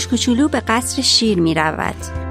[0.00, 0.08] موش
[0.48, 2.29] به قصر شیر می رود.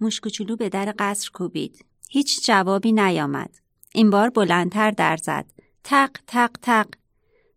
[0.00, 1.84] موشکوچولو به در قصر کوبید.
[2.08, 3.50] هیچ جوابی نیامد.
[3.94, 5.46] این بار بلندتر در زد.
[5.84, 6.86] تق تق تق.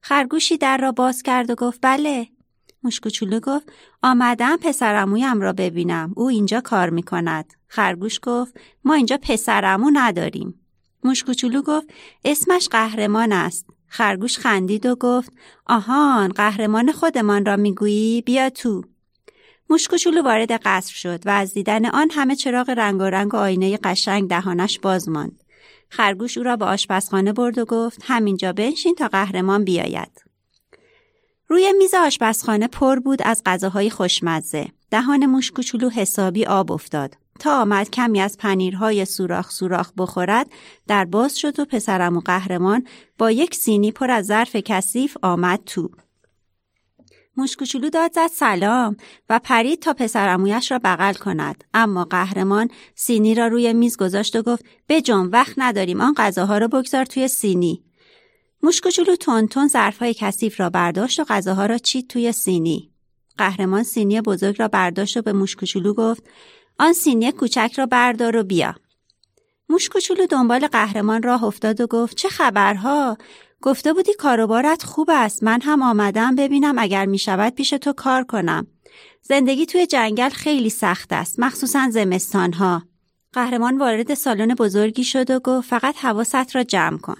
[0.01, 2.27] خرگوشی در را باز کرد و گفت بله.
[2.83, 3.71] موشکوچولو گفت
[4.03, 6.13] آمدم پسرمویم را ببینم.
[6.15, 7.53] او اینجا کار می کند.
[7.67, 10.59] خرگوش گفت ما اینجا پسرمو نداریم.
[11.03, 11.87] موشکوچولو گفت
[12.25, 13.65] اسمش قهرمان است.
[13.87, 15.33] خرگوش خندید و گفت
[15.65, 18.83] آهان قهرمان خودمان را می‌گویی بیا تو.
[19.69, 24.29] موشکوچولو وارد قصر شد و از دیدن آن همه چراغ رنگ و و آینه قشنگ
[24.29, 25.43] دهانش باز ماند.
[25.89, 30.25] خرگوش او را به آشپزخانه برد و گفت همینجا بنشین تا قهرمان بیاید.
[31.47, 34.67] روی میز آشپزخانه پر بود از غذاهای خوشمزه.
[34.91, 37.15] دهان موشکوچولو حسابی آب افتاد.
[37.39, 40.47] تا آمد کمی از پنیرهای سوراخ سوراخ بخورد
[40.87, 45.61] در باز شد و پسرم و قهرمان با یک سینی پر از ظرف کثیف آمد
[45.65, 45.89] تو.
[47.37, 48.97] موشکوچولو داد زد سلام
[49.29, 51.63] و پرید تا پسرمویش را بغل کند.
[51.73, 56.67] اما قهرمان سینی را روی میز گذاشت و گفت بجام وقت نداریم آن غذاها را
[56.67, 57.83] بگذار توی سینی.
[58.63, 62.91] موشکوچولو تون ظرفهای کثیف را برداشت و غذاها را چید توی سینی.
[63.37, 66.23] قهرمان سینی بزرگ را برداشت و به موشکوچولو گفت
[66.79, 68.75] آن سینی کوچک را بردار و بیا.
[69.69, 73.17] موشکوچولو دنبال قهرمان راه افتاد و گفت چه خبرها؟
[73.65, 75.43] گفته بودی کاروبارت خوب است.
[75.43, 78.67] من هم آمدم ببینم اگر می شود پیش تو کار کنم.
[79.21, 82.83] زندگی توی جنگل خیلی سخت است مخصوصا زمستان ها
[83.33, 87.17] قهرمان وارد سالن بزرگی شد و گفت فقط حواست را جمع کن.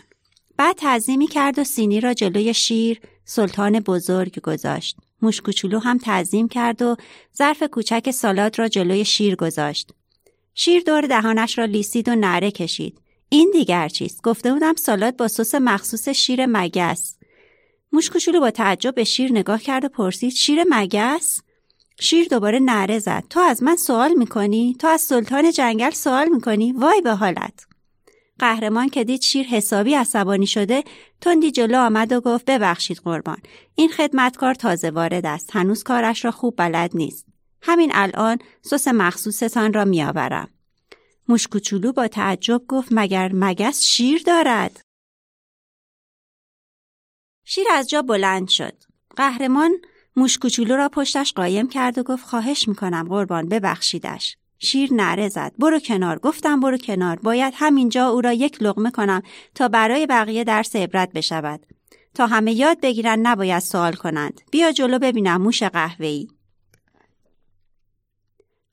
[0.57, 4.97] بعد تعظیمی کرد و سینی را جلوی شیر سلطان بزرگ گذاشت.
[5.21, 6.95] موشکوچولو هم تعظیم کرد و
[7.37, 9.91] ظرف کوچک سالاد را جلوی شیر گذاشت.
[10.53, 12.99] شیر دور دهانش را لیسید و نره کشید.
[13.29, 17.17] این دیگر چیست؟ گفته بودم سالاد با سس مخصوص شیر مگس
[17.91, 21.41] موشکوشولو با تعجب به شیر نگاه کرد و پرسید شیر مگس
[21.99, 23.23] شیر دوباره نره زد.
[23.29, 27.65] تو از من سوال می‌کنی؟ تو از سلطان جنگل سوال می‌کنی؟ وای به حالت.
[28.39, 30.83] قهرمان که دید شیر حسابی عصبانی شده
[31.21, 33.37] تندی جلو آمد و گفت ببخشید قربان.
[33.75, 35.49] این خدمتکار تازه وارد است.
[35.53, 37.25] هنوز کارش را خوب بلد نیست.
[37.61, 40.49] همین الان سس مخصوصتان را میآورم.
[41.27, 44.81] موشکوچولو با تعجب گفت مگر مگس شیر دارد؟
[47.45, 48.73] شیر از جا بلند شد.
[49.15, 49.71] قهرمان
[50.15, 54.37] موشکوچولو را پشتش قایم کرد و گفت خواهش می‌کنم قربان ببخشیدش.
[54.59, 55.53] شیر نره زد.
[55.59, 56.19] برو کنار.
[56.19, 57.19] گفتم برو کنار.
[57.19, 59.21] باید همینجا او را یک لغمه کنم
[59.55, 61.65] تا برای بقیه درس عبرت بشود.
[62.13, 64.41] تا همه یاد بگیرن نباید سوال کنند.
[64.51, 66.27] بیا جلو ببینم موش قهوه‌ای.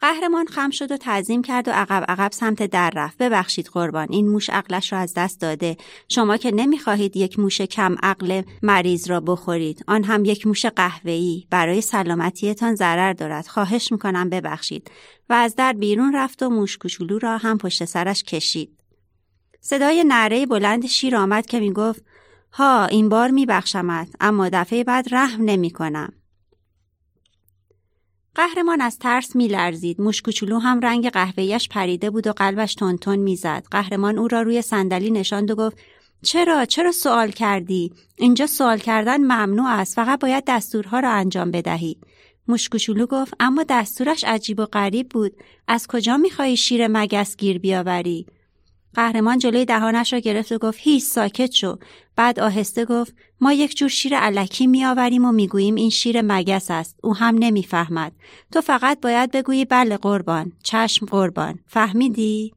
[0.02, 3.18] قهرمان خم شد و تعظیم کرد و عقب عقب سمت در رفت.
[3.18, 5.76] ببخشید قربان این موش عقلش را از دست داده.
[6.08, 9.84] شما که نمی‌خواهید یک موش کم عقل مریض را بخورید.
[9.88, 11.46] آن هم یک موش قهوه‌ای.
[11.50, 13.46] برای سلامتیتان ضرر دارد.
[13.46, 14.90] خواهش می‌کنم ببخشید.
[15.28, 18.78] و از در بیرون رفت و موش کوچولو را هم پشت سرش کشید.
[19.60, 22.04] صدای نره بلند شیر آمد که می‌گفت
[22.52, 26.12] ها این بار میبخشمت اما دفعه بعد رحم نمی‌کنم.
[28.34, 30.00] قهرمان از ترس میلرزید.
[30.00, 33.64] موشکوچولو هم رنگ قهوهیش پریده بود و قلبش تونتون می‌زد.
[33.70, 35.76] قهرمان او را روی صندلی نشاند و گفت
[36.22, 39.96] چرا؟ چرا سوال کردی؟ اینجا سوال کردن ممنوع است.
[39.96, 41.96] فقط باید دستورها را انجام بدهی.
[42.48, 45.32] موشکوچولو گفت اما دستورش عجیب و غریب بود.
[45.68, 48.26] از کجا می‌خواهی شیر مگس گیر بیاوری؟
[48.94, 51.76] قهرمان جلوی دهانش را گرفت و گفت هیچ ساکت شو.
[52.16, 56.96] بعد آهسته گفت ما یک جور شیر علکی میآوریم و می‌گوییم این شیر مگس است
[57.02, 58.12] او هم نمی‌فهمد.
[58.52, 60.52] تو فقط باید بگویی بله قربان.
[60.62, 61.58] چشم قربان.
[61.66, 62.54] فهمیدی؟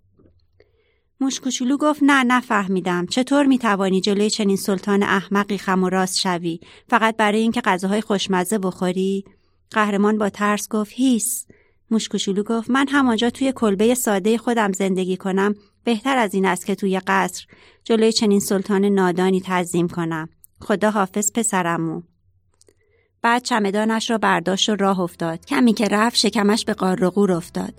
[1.20, 3.06] موش کوچولو گفت نه نفهمیدم.
[3.06, 6.60] چطور می‌توانی جلوی چنین سلطان احمقی خم و راست شوی؟
[6.90, 9.26] فقط برای اینکه غذاهای خوشمزه بخوری؟
[9.72, 11.46] قهرمان با ترس گفت هیس
[11.92, 15.56] موش کوچولو گفت من همانجا توی کلبه ساده خودم زندگی کنم.
[15.86, 17.46] بهتر از این است که توی قصر
[17.84, 20.30] جلوی چنین سلطان نادانی تعظیم کنم.
[20.62, 22.02] خدا حافظ پسرمو.
[23.22, 25.46] بعد چمدانش را برداشت و راه افتاد.
[25.46, 27.74] کمی که رفت شکمش به قار افتاد.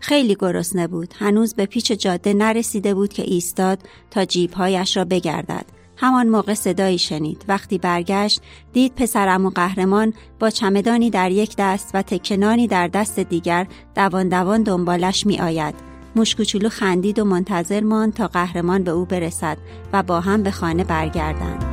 [0.00, 1.14] خیلی گرسنه بود.
[1.18, 3.78] هنوز به پیچ جاده نرسیده بود که ایستاد
[4.10, 5.66] تا جیبهایش را بگردد.
[5.96, 7.44] همان موقع صدایی شنید.
[7.48, 8.40] وقتی برگشت
[8.72, 14.28] دید پسرم و قهرمان با چمدانی در یک دست و تکنانی در دست دیگر دوان
[14.28, 19.58] دوان دنبالش می آید موشکوچولو خندید و منتظر ماند تا قهرمان به او برسد
[19.92, 21.71] و با هم به خانه برگردند.